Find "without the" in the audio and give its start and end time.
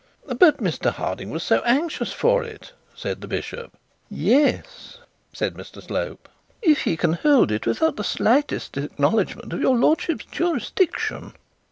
7.67-8.03